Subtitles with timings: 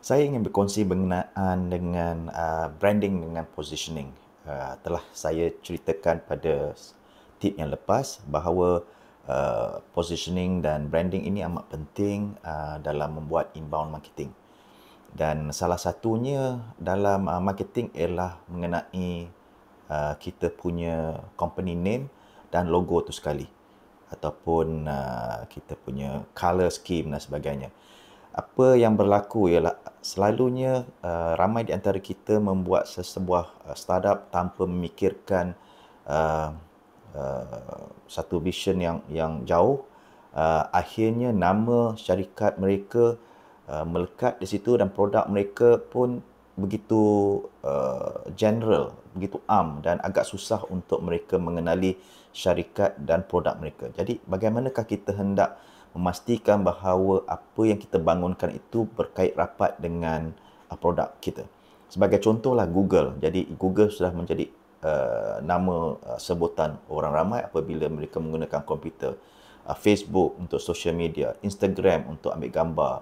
[0.00, 4.08] Saya ingin berkongsi berkenaan dengan uh, branding dengan positioning.
[4.48, 6.72] Uh, telah saya ceritakan pada
[7.36, 8.80] tip yang lepas bahawa
[9.28, 14.32] uh, positioning dan branding ini amat penting uh, dalam membuat inbound marketing.
[15.12, 19.28] Dan salah satunya dalam uh, marketing ialah mengenai
[19.92, 22.08] uh, kita punya company name
[22.48, 23.44] dan logo tu sekali
[24.08, 27.68] ataupun uh, kita punya color scheme dan sebagainya
[28.30, 34.70] apa yang berlaku ialah selalunya uh, ramai di antara kita membuat sesebuah uh, startup tanpa
[34.70, 35.58] memikirkan
[36.06, 36.54] uh,
[37.14, 39.82] uh, satu vision yang yang jauh.
[40.30, 43.18] Uh, akhirnya nama syarikat mereka
[43.66, 46.22] uh, melekat di situ dan produk mereka pun
[46.54, 47.02] begitu
[47.66, 51.98] uh, general begitu am dan agak susah untuk mereka mengenali
[52.30, 53.90] syarikat dan produk mereka.
[53.90, 55.58] Jadi bagaimanakah kita hendak
[55.96, 60.30] memastikan bahawa apa yang kita bangunkan itu berkait rapat dengan
[60.70, 61.46] uh, produk kita.
[61.90, 63.18] Sebagai contohlah Google.
[63.18, 64.46] Jadi Google sudah menjadi
[64.86, 69.18] uh, nama uh, sebutan orang ramai apabila mereka menggunakan komputer.
[69.66, 72.94] Uh, Facebook untuk social media, Instagram untuk ambil gambar.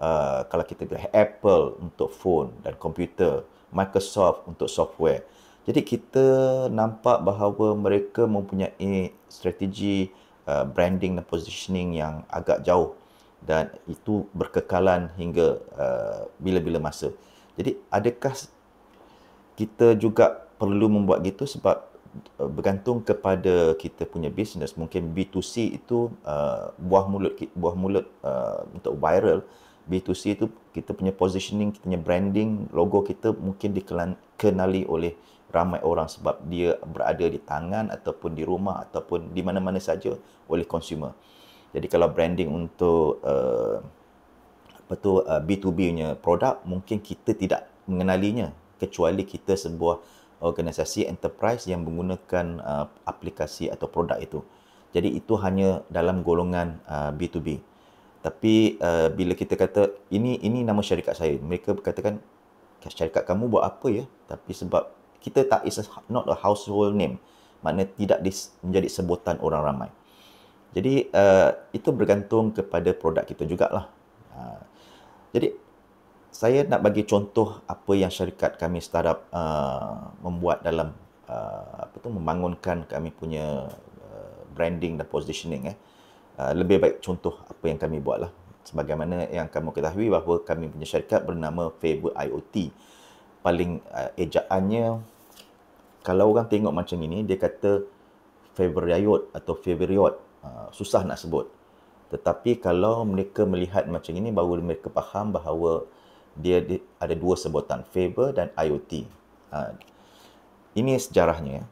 [0.00, 5.22] Uh, kalau kita lihat Apple untuk phone dan komputer, Microsoft untuk software.
[5.68, 6.26] Jadi kita
[6.72, 10.08] nampak bahawa mereka mempunyai strategi
[10.48, 12.96] Uh, branding dan positioning yang agak jauh.
[13.44, 17.12] Dan itu berkekalan hingga uh, bila-bila masa.
[17.60, 18.32] Jadi adakah
[19.54, 21.84] kita juga perlu membuat gitu sebab
[22.40, 24.74] uh, bergantung kepada kita punya business?
[24.80, 29.44] Mungkin B2C itu uh, buah mulut buah mulut uh, untuk viral.
[29.86, 35.14] B2C itu kita punya positioning kita punya branding logo kita mungkin dikenali oleh
[35.50, 40.14] ramai orang sebab dia berada di tangan ataupun di rumah ataupun di mana-mana saja
[40.48, 41.12] oleh consumer.
[41.70, 43.78] Jadi kalau branding untuk uh,
[44.90, 50.02] apa tu uh, B2B punya produk mungkin kita tidak mengenalinya kecuali kita sebuah
[50.40, 54.40] organisasi enterprise yang menggunakan uh, aplikasi atau produk itu.
[54.90, 57.62] Jadi itu hanya dalam golongan uh, B2B.
[58.20, 62.18] Tapi uh, bila kita kata ini ini nama syarikat saya, mereka berkatakan
[62.82, 64.04] syarikat kamu buat apa ya?
[64.26, 67.20] Tapi sebab kita tak is a, not a household name.
[67.60, 69.90] Makna tidak dis, menjadi sebutan orang ramai.
[70.72, 73.90] Jadi uh, itu bergantung kepada produk kita jugalah.
[74.32, 74.62] Uh,
[75.36, 75.52] jadi
[76.30, 80.94] saya nak bagi contoh apa yang syarikat kami startup uh, membuat dalam
[81.26, 83.66] uh, apa tu membangunkan kami punya
[84.08, 85.76] uh, branding dan positioning eh.
[86.40, 88.30] Uh, lebih baik contoh apa yang kami buatlah.
[88.64, 92.70] Sebagaimana yang kamu ketahui bahawa kami punya syarikat bernama Favor IoT
[93.40, 95.00] paling uh, ejaannya
[96.00, 97.84] kalau orang tengok macam ini dia kata
[98.56, 101.48] favorite atau favorite uh, susah nak sebut.
[102.10, 105.86] Tetapi kalau mereka melihat macam ini baru mereka faham bahawa
[106.34, 106.62] dia,
[106.98, 109.06] ada dua sebutan favor dan IoT
[109.54, 109.72] uh,
[110.74, 111.66] ini sejarahnya.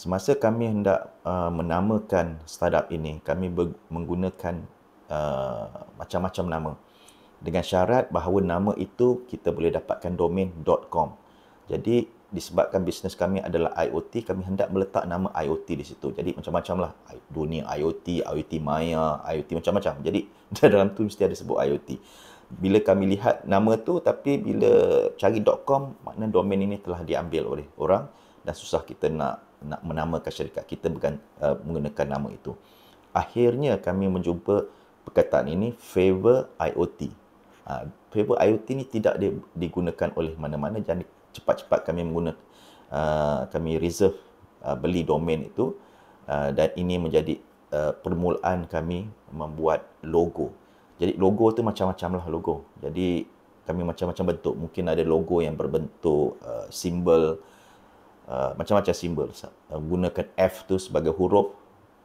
[0.00, 3.52] Semasa kami hendak uh, menamakan startup ini kami
[3.92, 4.64] menggunakan
[5.12, 6.72] uh, macam-macam nama
[7.40, 10.52] dengan syarat bahawa nama itu kita boleh dapatkan domain
[10.92, 11.16] .com.
[11.66, 16.14] Jadi disebabkan bisnes kami adalah IoT, kami hendak meletak nama IoT di situ.
[16.14, 16.92] Jadi macam-macam lah.
[17.26, 20.04] Dunia IoT, IoT Maya, IoT macam-macam.
[20.04, 20.20] Jadi
[20.70, 21.98] dalam tu mesti ada sebut IoT.
[22.50, 27.66] Bila kami lihat nama tu tapi bila cari .com, makna domain ini telah diambil oleh
[27.78, 28.10] orang
[28.42, 32.56] dan susah kita nak nak menamakan syarikat kita bukan uh, menggunakan nama itu.
[33.12, 34.66] Akhirnya kami menjumpa
[35.04, 37.19] perkataan ini favor IoT.
[37.70, 39.22] Ha, Favor IoT ni tidak
[39.54, 42.42] digunakan oleh mana-mana jadi cepat-cepat kami menggunakan
[42.90, 44.18] uh, kami reserve
[44.66, 45.78] uh, beli domain itu
[46.26, 47.38] uh, dan ini menjadi
[47.70, 50.50] uh, permulaan kami membuat logo.
[50.98, 52.66] Jadi logo tu macam-macam lah logo.
[52.82, 53.24] Jadi
[53.64, 54.54] kami macam-macam bentuk.
[54.58, 57.40] Mungkin ada logo yang berbentuk uh, simbol
[58.26, 59.30] uh, macam-macam simbol.
[59.70, 61.54] Uh, gunakan F tu sebagai huruf.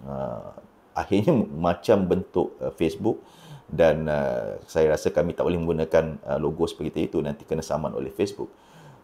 [0.00, 0.56] Uh,
[0.96, 1.36] akhirnya
[1.70, 3.20] macam bentuk uh, Facebook
[3.70, 7.94] dan uh, saya rasa kami tak boleh menggunakan uh, logo seperti itu nanti kena saman
[7.94, 8.50] oleh Facebook.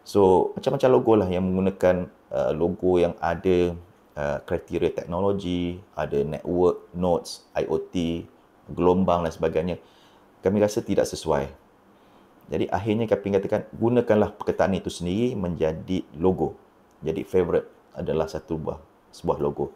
[0.03, 3.79] So macam-macam logo lah yang menggunakan uh, logo yang ada
[4.19, 8.27] uh, kriteria teknologi, ada network, nodes, IoT,
[8.75, 9.77] gelombang dan sebagainya.
[10.43, 11.47] Kami rasa tidak sesuai.
[12.47, 16.55] Jadi akhirnya kami katakan gunakanlah perkataan itu sendiri menjadi logo.
[17.03, 18.79] Jadi favorite adalah satu buah
[19.15, 19.71] sebuah logo.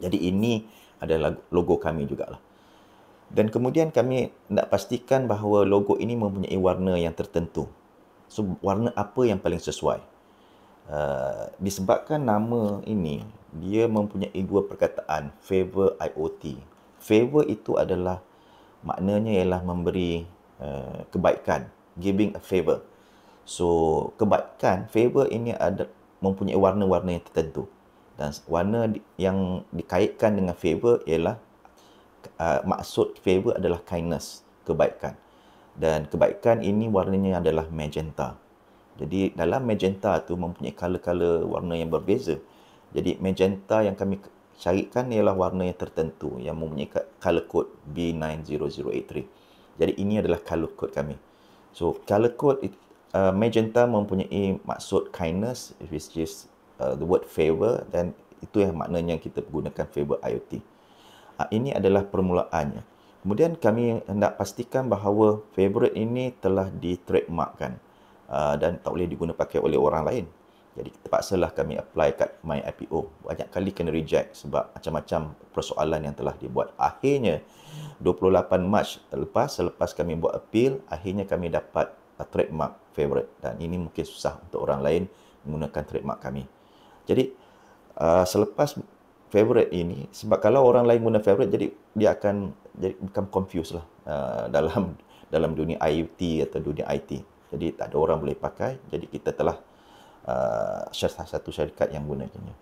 [0.00, 0.64] Jadi ini
[1.00, 2.49] adalah logo kami jugalah.
[3.30, 7.70] Dan kemudian kami nak pastikan bahawa logo ini mempunyai warna yang tertentu.
[8.26, 10.02] So, warna apa yang paling sesuai?
[10.90, 13.22] Uh, disebabkan nama ini,
[13.54, 16.58] dia mempunyai dua perkataan, favor IoT.
[16.98, 18.18] Favor itu adalah,
[18.82, 20.26] maknanya ialah memberi
[20.58, 22.82] uh, kebaikan, giving a favor.
[23.50, 23.66] So
[24.14, 25.90] kebaikan favor ini ada
[26.22, 27.66] mempunyai warna-warna yang tertentu
[28.20, 31.40] dan warna yang dikaitkan dengan favor ialah
[32.36, 35.16] uh, maksud favor adalah kindness, kebaikan.
[35.76, 38.36] Dan kebaikan ini warnanya adalah magenta.
[39.00, 42.36] Jadi dalam magenta tu mempunyai color-color warna yang berbeza.
[42.92, 44.20] Jadi magenta yang kami
[44.60, 49.24] carikan ialah warna yang tertentu yang mempunyai color code B90083.
[49.80, 51.16] Jadi ini adalah color code kami.
[51.72, 52.68] So color code
[53.16, 58.12] uh, magenta mempunyai maksud kindness which is uh, the word favor dan
[58.44, 60.60] itu yang maknanya kita gunakan favor IoT.
[61.40, 62.84] Uh, ini adalah permulaannya.
[63.24, 67.80] Kemudian kami hendak pastikan bahawa favorite ini telah di trademarkkan
[68.28, 70.24] uh, dan tak boleh digunakan pakai oleh orang lain.
[70.76, 73.24] Jadi terpaksalah kami apply kat my IPO.
[73.24, 76.76] Banyak kali kena reject sebab macam-macam persoalan yang telah dibuat.
[76.76, 77.40] Akhirnya
[78.04, 81.88] 28 Mac lepas selepas kami buat appeal, akhirnya kami dapat
[82.20, 85.02] a trademark favorite dan ini mungkin susah untuk orang lain
[85.48, 86.44] menggunakan trademark kami.
[87.08, 87.32] Jadi
[87.96, 88.76] uh, selepas
[89.30, 93.86] favorite ini sebab kalau orang lain guna favorite jadi dia akan jadi become confused lah
[94.06, 94.98] uh, dalam
[95.34, 97.22] dalam dunia IoT atau dunia IT.
[97.50, 98.82] Jadi tak ada orang boleh pakai.
[98.90, 99.58] Jadi kita telah
[100.26, 102.54] uh, satu syarikat yang gunakannya.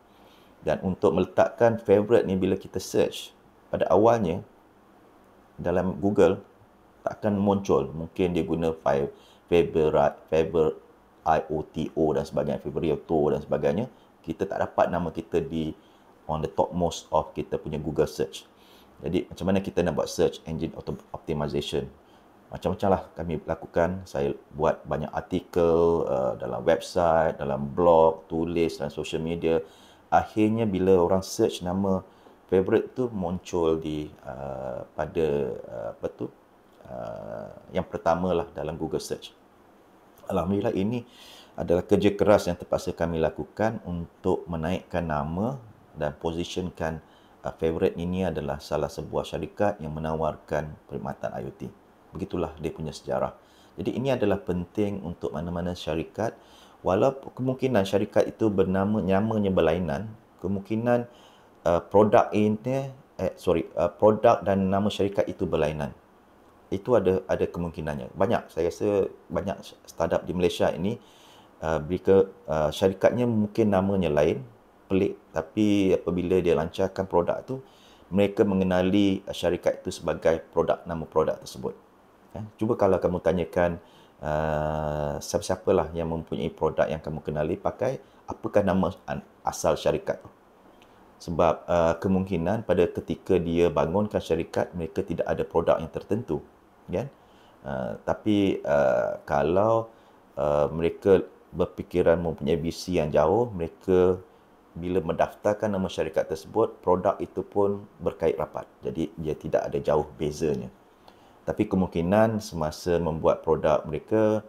[0.60, 3.32] Dan untuk meletakkan favorite ni bila kita search
[3.72, 4.44] pada awalnya
[5.56, 6.44] dalam Google
[7.04, 7.88] tak akan muncul.
[7.88, 9.08] Mungkin dia guna file
[9.48, 10.76] favorite, favorite
[11.24, 13.86] IOTO dan sebagainya, favorito dan sebagainya.
[14.20, 15.72] Kita tak dapat nama kita di
[16.28, 18.44] on the top most of kita punya Google search.
[19.00, 20.74] Jadi macam mana kita nak buat search engine
[21.10, 21.88] optimization?
[22.48, 23.90] macam-macam lah kami lakukan.
[24.08, 29.60] Saya buat banyak artikel uh, dalam website, dalam blog, tulis dalam social media.
[30.08, 32.00] Akhirnya bila orang search nama
[32.48, 36.26] favorite tu muncul di uh, pada uh, apa tu
[36.88, 39.36] uh, yang pertama lah dalam Google search.
[40.28, 41.04] Alhamdulillah ini
[41.52, 45.60] adalah kerja keras yang terpaksa kami lakukan untuk menaikkan nama
[45.98, 47.02] dan positionkan
[47.42, 53.36] uh, favorite ini adalah salah sebuah syarikat yang menawarkan perkhidmatan IoT begitulah dia punya sejarah.
[53.78, 56.34] Jadi ini adalah penting untuk mana-mana syarikat
[56.82, 60.10] walaupun kemungkinan syarikat itu bernama namanya berlainan,
[60.42, 61.06] kemungkinan
[61.62, 65.94] uh, produk ini eh sorry uh, produk dan nama syarikat itu berlainan.
[66.74, 68.12] Itu ada ada kemungkinannya.
[68.18, 69.56] Banyak saya rasa banyak
[69.86, 70.98] startup di Malaysia ini
[71.62, 74.42] uh, mereka uh, syarikatnya mungkin namanya lain,
[74.88, 77.60] pelik tapi apabila dia lancarkan produk itu
[78.08, 81.76] mereka mengenali syarikat itu sebagai produk nama produk tersebut.
[82.32, 83.76] Eh, cuba kalau kamu tanyakan
[84.24, 88.92] uh, siapa-siapalah yang mempunyai produk yang kamu kenali pakai, apakah nama
[89.44, 90.30] asal syarikat tu?
[91.18, 96.40] Sebab uh, kemungkinan pada ketika dia bangunkan syarikat, mereka tidak ada produk yang tertentu.
[96.88, 97.10] Kan?
[97.66, 99.90] Uh, tapi uh, kalau
[100.38, 104.20] uh, mereka berfikiran mempunyai visi yang jauh, mereka
[104.78, 108.64] bila mendaftarkan nama syarikat tersebut, produk itu pun berkait rapat.
[108.86, 110.70] Jadi dia tidak ada jauh bezanya.
[111.42, 114.46] Tapi kemungkinan semasa membuat produk mereka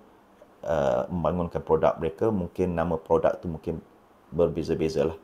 [0.64, 3.82] uh, membangunkan produk mereka mungkin nama produk tu mungkin
[4.30, 5.18] berbeza-beza lah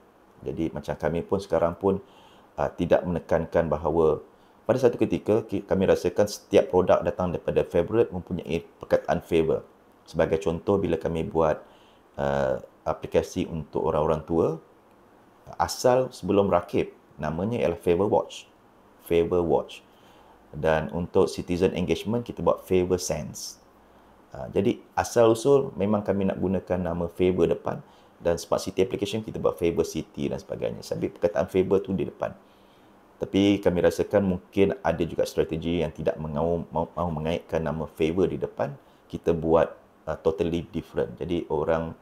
[0.45, 1.97] jadi macam kami pun sekarang pun
[2.59, 4.21] uh, tidak menekankan bahawa
[4.65, 9.61] pada satu ketika kami rasakan setiap produk datang daripada favorite mempunyai perkataan favor.
[10.05, 11.61] Sebagai contoh bila kami buat
[12.17, 14.57] uh, aplikasi untuk orang-orang tua
[15.61, 16.89] asal sebelum rakib
[17.21, 18.49] namanya ialah favor watch
[19.05, 19.85] favor watch
[20.55, 23.61] dan untuk citizen engagement kita buat favor sense.
[24.33, 27.79] Uh, jadi asal usul memang kami nak gunakan nama favor depan
[28.19, 30.81] dan smart city application kita buat favor city dan sebagainya.
[30.81, 32.33] Sambil perkataan favor tu di depan.
[33.15, 38.27] Tapi kami rasakan mungkin ada juga strategi yang tidak mahu, mahu, mahu mengaitkan nama favor
[38.27, 38.75] di depan.
[39.07, 39.71] Kita buat
[40.07, 41.15] uh, totally different.
[41.15, 41.95] Jadi orang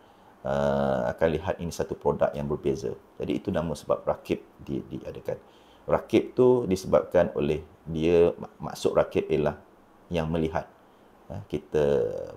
[0.43, 2.91] uh, akan lihat ini satu produk yang berbeza.
[3.17, 5.39] Jadi itu nama sebab rakib di, diadakan.
[5.83, 9.59] Rakib tu disebabkan oleh dia maksud rakib ialah
[10.07, 10.67] yang melihat.
[11.31, 11.83] Ha, kita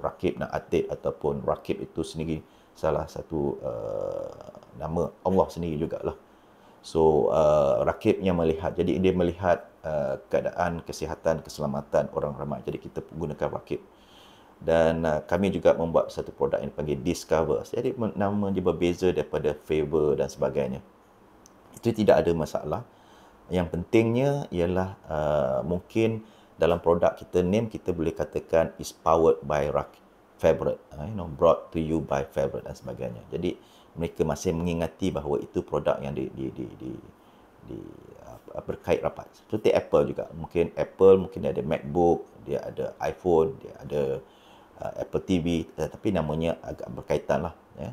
[0.02, 2.42] rakib nak atik ataupun rakib itu sendiri
[2.74, 6.14] salah satu uh, nama Allah sendiri jugalah.
[6.82, 8.74] So uh, rakib yang melihat.
[8.74, 12.62] Jadi dia melihat uh, keadaan kesihatan keselamatan orang ramai.
[12.62, 13.82] Jadi kita gunakan rakib
[14.56, 17.60] dan uh, kami juga membuat satu produk yang dipanggil Discover.
[17.68, 20.80] Jadi nama dia berbeza daripada Favor dan sebagainya.
[21.76, 22.82] Itu tidak ada masalah.
[23.52, 26.24] Yang pentingnya ialah uh, mungkin
[26.56, 29.68] dalam produk kita name kita boleh katakan is powered by
[30.36, 33.22] Favorite uh, you know brought to you by Favorite dan sebagainya.
[33.28, 33.56] Jadi
[33.96, 36.90] mereka masih mengingati bahawa itu produk yang di di di di,
[37.68, 37.78] di
[38.24, 39.28] uh, berkait rapat.
[39.36, 40.28] Seperti Apple juga.
[40.32, 44.02] Mungkin Apple mungkin dia ada MacBook dia ada iPhone dia ada
[44.76, 47.90] Apple TV uh, tapi namanya agak berkaitan lah ya.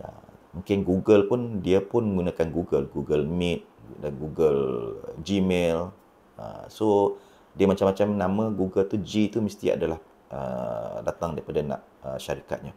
[0.00, 3.62] Uh, mungkin Google pun dia pun menggunakan Google Google Meet
[4.00, 4.60] dan Google
[5.22, 5.90] Gmail.
[6.40, 7.16] Uh, so
[7.56, 9.98] dia macam-macam nama Google tu G tu mesti adalah
[10.30, 12.72] uh, datang daripada nak uh, syarikatnya.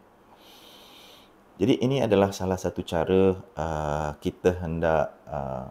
[1.54, 5.70] Jadi ini adalah salah satu cara uh, kita hendak uh,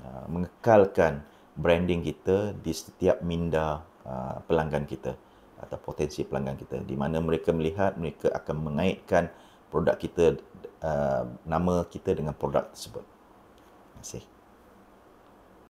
[0.00, 1.20] uh, mengekalkan
[1.52, 5.12] branding kita di setiap minda uh, pelanggan kita
[5.60, 9.28] atau potensi pelanggan kita di mana mereka melihat mereka akan mengaitkan
[9.68, 10.40] produk kita
[10.82, 13.04] uh, nama kita dengan produk tersebut.
[13.04, 14.39] Terima kasih.